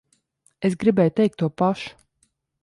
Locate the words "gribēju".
0.83-1.13